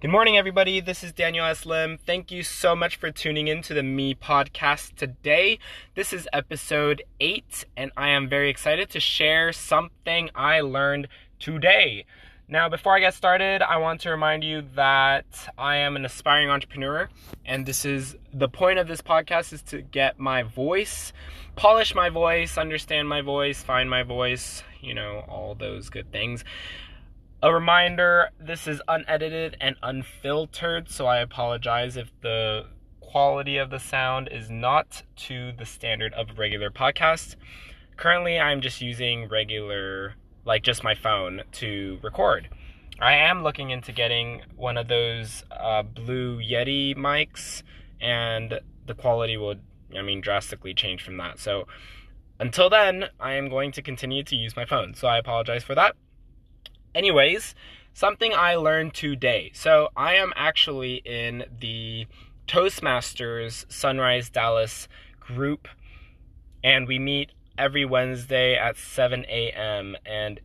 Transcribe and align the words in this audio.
Good 0.00 0.10
morning, 0.10 0.38
everybody. 0.38 0.80
This 0.80 1.04
is 1.04 1.12
Daniel 1.12 1.44
S. 1.44 1.66
Lim. 1.66 1.98
Thank 1.98 2.32
you 2.32 2.42
so 2.42 2.74
much 2.74 2.96
for 2.96 3.10
tuning 3.10 3.48
in 3.48 3.60
to 3.60 3.74
the 3.74 3.82
Me 3.82 4.14
podcast 4.14 4.94
today. 4.94 5.58
This 5.94 6.14
is 6.14 6.26
episode 6.32 7.02
eight, 7.20 7.66
and 7.76 7.92
I 7.98 8.08
am 8.08 8.26
very 8.26 8.48
excited 8.48 8.88
to 8.92 8.98
share 8.98 9.52
something 9.52 10.30
I 10.34 10.62
learned 10.62 11.08
today. 11.38 12.06
Now, 12.48 12.70
before 12.70 12.96
I 12.96 13.00
get 13.00 13.12
started, 13.12 13.60
I 13.60 13.76
want 13.76 14.00
to 14.00 14.10
remind 14.10 14.42
you 14.42 14.62
that 14.74 15.26
I 15.58 15.76
am 15.76 15.96
an 15.96 16.06
aspiring 16.06 16.48
entrepreneur, 16.48 17.10
and 17.44 17.66
this 17.66 17.84
is 17.84 18.16
the 18.32 18.48
point 18.48 18.78
of 18.78 18.88
this 18.88 19.02
podcast 19.02 19.52
is 19.52 19.60
to 19.64 19.82
get 19.82 20.18
my 20.18 20.44
voice, 20.44 21.12
polish 21.56 21.94
my 21.94 22.08
voice, 22.08 22.56
understand 22.56 23.06
my 23.06 23.20
voice, 23.20 23.62
find 23.62 23.90
my 23.90 24.02
voice, 24.02 24.62
you 24.80 24.94
know, 24.94 25.26
all 25.28 25.54
those 25.54 25.90
good 25.90 26.10
things. 26.10 26.42
A 27.42 27.54
reminder 27.54 28.28
this 28.38 28.68
is 28.68 28.82
unedited 28.86 29.56
and 29.62 29.74
unfiltered, 29.82 30.90
so 30.90 31.06
I 31.06 31.20
apologize 31.20 31.96
if 31.96 32.10
the 32.20 32.66
quality 33.00 33.56
of 33.56 33.70
the 33.70 33.78
sound 33.78 34.28
is 34.30 34.50
not 34.50 35.04
to 35.16 35.52
the 35.52 35.64
standard 35.64 36.12
of 36.12 36.38
regular 36.38 36.70
podcasts. 36.70 37.36
Currently, 37.96 38.38
I'm 38.38 38.60
just 38.60 38.82
using 38.82 39.26
regular, 39.26 40.16
like 40.44 40.62
just 40.62 40.84
my 40.84 40.94
phone 40.94 41.40
to 41.52 41.98
record. 42.02 42.50
I 43.00 43.14
am 43.14 43.42
looking 43.42 43.70
into 43.70 43.92
getting 43.92 44.42
one 44.54 44.76
of 44.76 44.88
those 44.88 45.42
uh, 45.50 45.82
blue 45.82 46.40
Yeti 46.40 46.94
mics, 46.94 47.62
and 48.02 48.60
the 48.86 48.94
quality 48.94 49.38
would, 49.38 49.62
I 49.96 50.02
mean, 50.02 50.20
drastically 50.20 50.74
change 50.74 51.02
from 51.02 51.16
that. 51.16 51.38
So, 51.38 51.66
until 52.38 52.68
then, 52.68 53.06
I 53.18 53.32
am 53.32 53.48
going 53.48 53.72
to 53.72 53.80
continue 53.80 54.24
to 54.24 54.36
use 54.36 54.56
my 54.56 54.66
phone. 54.66 54.92
So, 54.92 55.08
I 55.08 55.16
apologize 55.16 55.64
for 55.64 55.74
that. 55.74 55.96
Anyways, 56.94 57.54
something 57.94 58.32
I 58.34 58.56
learned 58.56 58.94
today. 58.94 59.50
So 59.54 59.90
I 59.96 60.14
am 60.14 60.32
actually 60.36 60.96
in 61.04 61.44
the 61.60 62.06
Toastmasters 62.46 63.70
Sunrise 63.70 64.28
Dallas 64.30 64.88
group, 65.20 65.68
and 66.64 66.88
we 66.88 66.98
meet 66.98 67.30
every 67.56 67.84
Wednesday 67.84 68.56
at 68.56 68.76
7 68.76 69.24
a.m. 69.28 69.96
And 70.04 70.40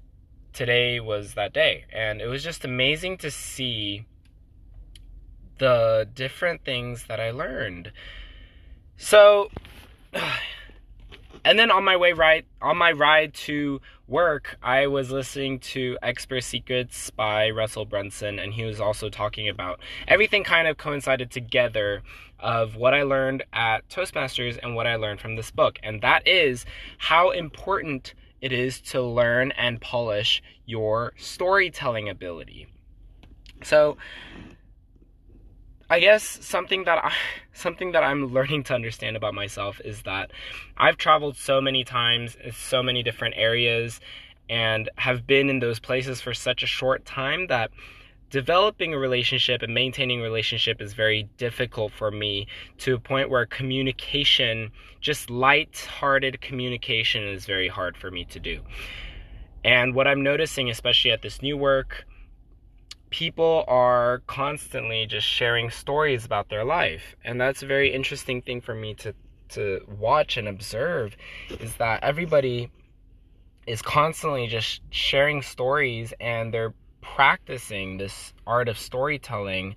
today 0.54 1.00
was 1.00 1.34
that 1.34 1.54
day. 1.54 1.86
And 1.92 2.22
it 2.22 2.28
was 2.28 2.44
just 2.44 2.64
amazing 2.64 3.18
to 3.20 3.32
see 3.32 4.06
the 5.58 6.08
different 6.14 6.66
things 6.66 7.06
that 7.06 7.20
I 7.20 7.32
learned. 7.32 7.92
So, 8.98 9.50
and 11.46 11.60
then 11.60 11.70
on 11.70 11.84
my 11.84 11.96
way 11.96 12.12
right 12.12 12.44
on 12.60 12.76
my 12.76 12.92
ride 12.92 13.34
to 13.36 13.80
work, 14.08 14.58
I 14.64 14.88
was 14.88 15.12
listening 15.12 15.60
to 15.60 15.98
Expert 16.02 16.42
Secrets 16.42 17.12
by 17.12 17.52
Russell 17.52 17.86
Brunson, 17.86 18.40
and 18.40 18.52
he 18.52 18.64
was 18.64 18.82
also 18.82 19.10
talking 19.10 19.48
about 19.48 19.80
everything 20.08 20.44
kind 20.44 20.68
of 20.68 20.78
coincided 20.78 21.30
together 21.30 22.02
of 22.40 22.76
what 22.76 22.96
I 22.96 23.04
learned 23.04 23.44
at 23.54 23.88
Toastmasters 23.90 24.60
and 24.62 24.76
what 24.76 24.88
I 24.88 24.96
learned 24.96 25.22
from 25.22 25.36
this 25.36 25.52
book. 25.52 25.78
And 25.84 26.02
that 26.02 26.28
is 26.28 26.66
how 26.98 27.30
important 27.30 28.16
it 28.42 28.52
is 28.52 28.82
to 28.82 29.02
learn 29.02 29.52
and 29.52 29.80
polish 29.80 30.42
your 30.66 31.14
storytelling 31.16 32.10
ability. 32.10 32.68
So, 33.64 33.98
I 35.90 36.00
guess 36.00 36.24
something 36.44 36.86
that 36.86 37.04
I 37.04 37.14
something 37.54 37.92
that 37.94 38.04
I'm 38.04 38.34
learning 38.34 38.64
to 38.66 38.74
understand 38.74 39.16
about 39.16 39.34
myself 39.34 39.80
is 39.86 40.02
that 40.04 40.32
I've 40.78 40.98
traveled 40.98 41.38
so 41.38 41.62
many 41.62 41.84
times, 41.84 42.36
in 42.44 42.52
so 42.52 42.84
many 42.84 43.04
different 43.04 43.36
areas 43.38 44.00
and 44.50 44.90
have 44.98 45.26
been 45.26 45.50
in 45.50 45.60
those 45.60 45.80
places 45.80 46.22
for 46.22 46.34
such 46.34 46.64
a 46.64 46.68
short 46.68 47.06
time 47.06 47.48
that 47.48 47.72
developing 48.30 48.94
a 48.94 48.98
relationship 48.98 49.62
and 49.62 49.74
maintaining 49.74 50.20
a 50.20 50.24
relationship 50.24 50.82
is 50.82 50.94
very 50.94 51.30
difficult 51.38 51.92
for 51.92 52.12
me 52.12 52.48
to 52.80 52.96
a 52.96 53.00
point 53.00 53.30
where 53.30 53.46
communication, 53.46 54.72
just 55.00 55.30
light-hearted 55.30 56.42
communication 56.42 57.24
is 57.24 57.46
very 57.46 57.68
hard 57.68 57.96
for 57.96 58.12
me 58.12 58.26
to 58.26 58.40
do. 58.40 58.62
And 59.64 59.96
what 59.96 60.08
I'm 60.08 60.22
noticing 60.22 60.70
especially 60.70 61.12
at 61.12 61.22
this 61.22 61.42
new 61.42 61.58
work 61.58 62.06
people 63.10 63.64
are 63.68 64.22
constantly 64.28 65.06
just 65.06 65.28
sharing 65.28 65.70
stories 65.70 66.26
about 66.26 66.50
their 66.50 66.64
life. 66.64 67.16
And 67.24 67.40
that's 67.40 67.64
a 67.64 67.68
very 67.68 67.94
interesting 67.94 68.42
thing 68.42 68.62
for 68.62 68.76
me 68.76 68.94
to 68.96 69.14
to 69.50 69.80
watch 70.00 70.38
and 70.38 70.48
observe 70.48 71.16
is 71.60 71.76
that 71.76 72.04
everybody 72.04 72.72
is 73.68 73.82
constantly 73.82 74.48
just 74.48 74.82
sharing 74.90 75.42
stories 75.42 76.14
and 76.20 76.52
they're 76.52 76.74
practicing 77.02 77.98
this 77.98 78.34
art 78.48 78.68
of 78.68 78.78
storytelling. 78.78 79.76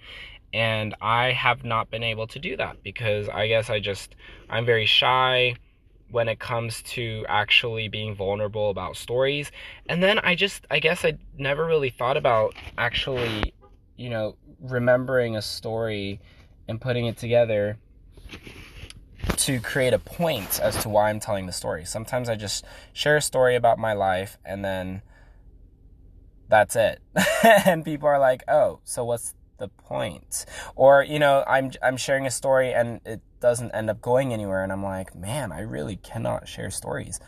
And 0.54 0.94
I 1.02 1.32
have 1.32 1.64
not 1.64 1.90
been 1.90 2.02
able 2.02 2.26
to 2.28 2.38
do 2.38 2.56
that 2.56 2.82
because 2.82 3.28
I 3.28 3.48
guess 3.48 3.68
I 3.68 3.80
just 3.80 4.14
I'm 4.48 4.64
very 4.64 4.86
shy 4.86 5.56
when 6.10 6.28
it 6.28 6.38
comes 6.38 6.82
to 6.82 7.24
actually 7.28 7.88
being 7.88 8.14
vulnerable 8.14 8.70
about 8.70 8.96
stories. 8.96 9.50
And 9.88 10.02
then 10.02 10.18
I 10.20 10.34
just, 10.34 10.66
I 10.70 10.78
guess 10.78 11.04
I 11.04 11.18
never 11.36 11.66
really 11.66 11.90
thought 11.90 12.16
about 12.16 12.54
actually, 12.76 13.54
you 13.96 14.10
know, 14.10 14.36
remembering 14.60 15.36
a 15.36 15.42
story 15.42 16.20
and 16.66 16.80
putting 16.80 17.06
it 17.06 17.16
together 17.16 17.78
to 19.36 19.60
create 19.60 19.92
a 19.92 19.98
point 19.98 20.60
as 20.60 20.76
to 20.82 20.88
why 20.88 21.10
I'm 21.10 21.20
telling 21.20 21.46
the 21.46 21.52
story. 21.52 21.84
Sometimes 21.84 22.28
I 22.28 22.36
just 22.36 22.64
share 22.92 23.16
a 23.16 23.22
story 23.22 23.56
about 23.56 23.78
my 23.78 23.92
life 23.92 24.38
and 24.44 24.64
then 24.64 25.02
that's 26.48 26.76
it. 26.76 27.00
and 27.66 27.84
people 27.84 28.08
are 28.08 28.18
like, 28.18 28.42
"Oh, 28.48 28.80
so 28.84 29.04
what's 29.04 29.34
the 29.58 29.68
point?" 29.68 30.44
Or, 30.76 31.02
you 31.02 31.18
know, 31.18 31.44
I'm 31.46 31.72
I'm 31.82 31.96
sharing 31.96 32.26
a 32.26 32.30
story 32.30 32.72
and 32.72 33.00
it 33.04 33.20
doesn't 33.40 33.70
end 33.72 33.88
up 33.88 34.00
going 34.00 34.32
anywhere 34.32 34.62
and 34.62 34.72
i'm 34.72 34.82
like 34.82 35.14
man 35.14 35.52
i 35.52 35.60
really 35.60 35.96
cannot 35.96 36.48
share 36.48 36.70
stories 36.70 37.20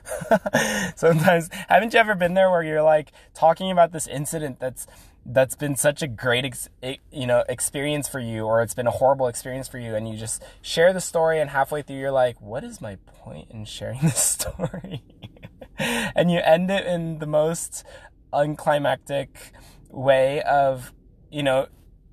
sometimes 0.97 1.49
haven't 1.69 1.93
you 1.95 2.01
ever 2.01 2.15
been 2.15 2.35
there 2.35 2.51
where 2.51 2.63
you're 2.63 2.83
like 2.83 3.13
talking 3.35 3.71
about 3.71 3.93
this 3.93 4.07
incident 4.09 4.59
that's 4.59 4.87
that's 5.27 5.55
been 5.55 5.77
such 5.77 6.03
a 6.03 6.09
great 6.09 6.45
ex- 6.45 6.69
you 7.13 7.27
know 7.27 7.45
experience 7.49 8.09
for 8.09 8.19
you 8.19 8.45
or 8.45 8.63
it's 8.63 8.75
been 8.75 8.87
a 8.87 8.93
horrible 8.93 9.27
experience 9.27 9.69
for 9.69 9.79
you 9.79 9.95
and 9.95 10.09
you 10.09 10.17
just 10.17 10.43
share 10.63 10.93
the 10.93 11.01
story 11.01 11.41
and 11.41 11.51
halfway 11.51 11.83
through 11.83 11.97
you're 11.97 12.11
like 12.11 12.41
what 12.41 12.65
is 12.65 12.81
my 12.81 12.97
point 13.07 13.49
in 13.51 13.65
sharing 13.65 14.01
this 14.03 14.23
story 14.23 15.03
and 15.79 16.31
you 16.31 16.41
end 16.41 16.71
it 16.71 16.87
in 16.87 17.19
the 17.19 17.27
most 17.27 17.85
unclimactic 18.33 19.53
way 19.91 20.41
of 20.43 20.93
you 21.31 21.43
know 21.43 21.67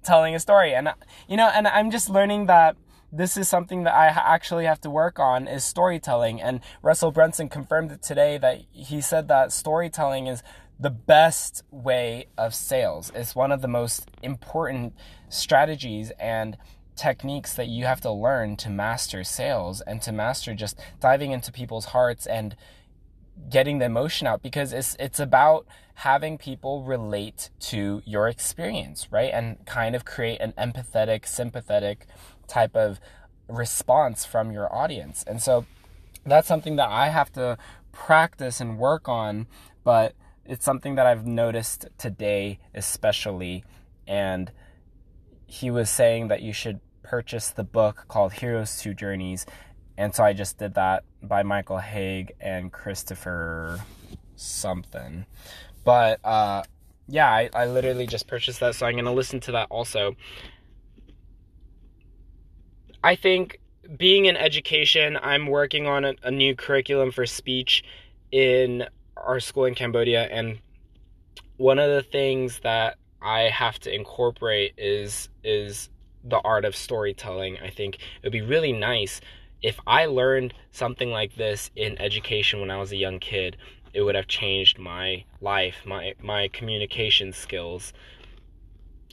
telling 0.08 0.34
a 0.34 0.40
story 0.40 0.74
and 0.74 0.90
you 1.28 1.38
know 1.38 1.52
and 1.54 1.68
i'm 1.68 1.92
just 1.92 2.10
learning 2.10 2.48
that 2.48 2.76
this 3.12 3.38
is 3.38 3.48
something 3.48 3.84
that 3.84 3.94
I 3.94 4.08
actually 4.08 4.66
have 4.66 4.82
to 4.82 4.90
work 4.90 5.18
on 5.18 5.48
is 5.48 5.64
storytelling. 5.64 6.42
And 6.42 6.60
Russell 6.82 7.12
Brunson 7.12 7.48
confirmed 7.48 7.92
it 7.92 8.02
today 8.02 8.38
that 8.38 8.64
he 8.72 9.00
said 9.02 9.28
that 9.30 9.54
storytelling 9.54 10.28
is 10.28 10.44
the 10.80 10.90
best 10.90 11.64
way 11.72 12.28
of 12.38 12.54
sales. 12.54 13.12
It's 13.16 13.36
one 13.36 13.52
of 13.52 13.62
the 13.62 13.68
most 13.68 14.12
important 14.22 14.94
strategies 15.30 16.12
and 16.20 16.58
techniques 16.96 17.54
that 17.54 17.68
you 17.68 17.86
have 17.86 18.02
to 18.02 18.12
learn 18.12 18.58
to 18.58 18.70
master 18.70 19.24
sales 19.24 19.82
and 19.82 20.02
to 20.02 20.12
master 20.12 20.54
just 20.54 20.80
diving 21.00 21.32
into 21.32 21.52
people's 21.52 21.86
hearts 21.86 22.26
and 22.26 22.56
getting 23.50 23.80
the 23.80 23.86
emotion 23.86 24.28
out 24.28 24.42
because 24.42 24.74
it's 24.74 24.96
it's 25.00 25.20
about 25.20 25.68
having 25.96 26.38
people 26.38 26.84
relate 26.84 27.50
to 27.60 28.02
your 28.06 28.28
experience, 28.28 29.08
right? 29.12 29.32
And 29.34 29.66
kind 29.66 29.96
of 29.96 30.06
create 30.06 30.40
an 30.40 30.54
empathetic, 30.58 31.26
sympathetic 31.26 32.06
type 32.48 32.76
of 32.76 33.00
response 33.48 34.26
from 34.26 34.52
your 34.52 34.74
audience. 34.74 35.24
And 35.26 35.42
so 35.42 35.66
that's 36.26 36.48
something 36.48 36.76
that 36.76 36.90
I 36.90 37.10
have 37.10 37.32
to 37.34 37.58
practice 37.92 38.62
and 38.62 38.78
work 38.78 39.10
on, 39.10 39.48
but 39.84 40.14
it's 40.46 40.64
something 40.64 40.96
that 40.96 41.08
I've 41.08 41.26
noticed 41.26 41.88
today, 41.98 42.60
especially. 42.74 43.64
And 44.06 44.52
he 45.46 45.72
was 45.72 45.90
saying 45.90 46.28
that 46.28 46.42
you 46.42 46.54
should 46.54 46.80
purchase 47.04 47.50
the 47.50 47.64
book 47.64 48.06
called 48.08 48.34
Hero's 48.34 48.78
Two 48.80 48.94
Journeys. 48.94 49.46
And 49.98 50.14
so 50.14 50.24
I 50.24 50.34
just 50.34 50.58
did 50.58 50.76
that 50.76 51.04
by 51.24 51.44
Michael 51.44 51.80
Hauge 51.80 52.30
and 52.40 52.72
Christopher 52.72 53.80
something. 54.36 55.26
But 55.84 56.20
uh, 56.24 56.64
yeah, 57.08 57.30
I, 57.30 57.50
I 57.54 57.66
literally 57.66 58.06
just 58.06 58.28
purchased 58.28 58.60
that, 58.60 58.76
so 58.76 58.86
I'm 58.86 58.94
going 58.94 59.06
to 59.06 59.12
listen 59.12 59.40
to 59.42 59.54
that 59.54 59.68
also. 59.70 60.16
I 63.04 63.16
think 63.16 63.60
being 63.98 64.26
in 64.26 64.36
education, 64.36 65.18
I'm 65.22 65.48
working 65.48 65.88
on 65.88 66.06
a, 66.06 66.14
a 66.24 66.32
new 66.32 66.56
curriculum 66.56 67.12
for 67.12 67.26
speech 67.26 67.84
in 68.32 68.86
our 69.16 69.40
school 69.40 69.66
in 69.66 69.76
Cambodia, 69.76 70.24
and 70.24 70.60
one 71.56 71.80
of 71.80 71.90
the 71.90 72.04
things 72.04 72.60
that 72.64 72.98
I 73.22 73.42
have 73.44 73.80
to 73.80 73.94
incorporate 73.94 74.74
is 74.78 75.30
is 75.44 75.90
the 76.24 76.40
art 76.40 76.66
of 76.66 76.76
storytelling. 76.76 77.58
I 77.60 77.70
think 77.70 77.96
it 77.96 78.24
would 78.24 78.34
be 78.34 78.42
really 78.42 78.74
nice 78.74 79.22
if 79.62 79.80
I 79.88 80.06
learned 80.06 80.54
something 80.72 81.12
like 81.12 81.36
this 81.36 81.72
in 81.76 82.00
education 82.02 82.60
when 82.62 82.72
I 82.72 82.78
was 82.78 82.92
a 82.92 82.98
young 82.98 83.20
kid. 83.20 83.58
It 83.94 84.02
would 84.04 84.16
have 84.16 84.28
changed 84.28 84.78
my 84.78 85.24
life, 85.42 85.78
my 85.86 86.14
my 86.22 86.50
communication 86.50 87.34
skills. 87.34 87.94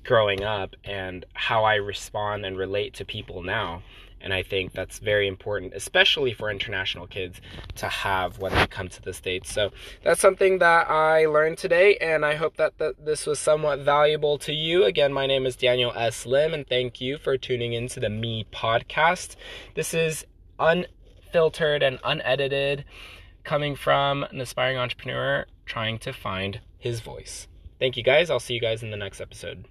growing 0.05 0.43
up 0.45 0.77
and 0.85 1.25
how 1.35 1.65
I 1.65 1.77
respond 1.77 2.45
and 2.45 2.57
relate 2.57 2.95
to 2.95 3.05
people 3.05 3.43
now. 3.43 3.83
And 4.21 4.33
I 4.33 4.43
think 4.43 4.73
that's 4.73 5.01
very 5.01 5.29
important, 5.29 5.75
especially 5.75 6.33
for 6.33 6.51
international 6.51 7.07
kids 7.07 7.43
to 7.77 7.87
have 7.89 8.39
when 8.39 8.55
they 8.55 8.67
come 8.67 8.89
to 8.89 9.03
the 9.03 9.13
States. 9.13 9.53
So 9.53 9.71
that's 10.03 10.21
something 10.21 10.61
that 10.61 10.89
I 10.89 11.27
learned 11.27 11.59
today, 11.59 11.99
and 11.99 12.25
I 12.25 12.35
hope 12.35 12.57
that, 12.57 12.79
that 12.79 13.05
this 13.05 13.27
was 13.27 13.39
somewhat 13.39 13.81
valuable 13.81 14.39
to 14.39 14.53
you. 14.53 14.85
Again, 14.85 15.13
my 15.13 15.27
name 15.27 15.45
is 15.45 15.57
Daniel 15.57 15.93
S. 15.95 16.25
Lim, 16.25 16.55
and 16.55 16.67
thank 16.67 17.03
you 17.03 17.19
for 17.19 17.37
tuning 17.37 17.75
into 17.75 18.01
the 18.01 18.09
Me 18.09 18.47
podcast. 18.51 19.37
This 19.75 19.93
is 19.93 20.25
unfiltered 20.59 21.83
and 21.83 21.99
unedited, 22.05 22.85
coming 23.43 23.77
from 23.77 24.25
an 24.25 24.41
aspiring 24.41 24.79
entrepreneur 24.79 25.47
trying 25.67 25.99
to 25.99 26.13
find 26.13 26.61
his 26.79 27.01
voice. 27.01 27.47
Thank 27.79 27.97
you 27.97 28.03
guys. 28.03 28.31
I'll 28.31 28.41
see 28.41 28.55
you 28.55 28.61
guys 28.61 28.83
in 28.83 28.91
the 28.91 28.97
next 28.97 29.21
episode. 29.21 29.67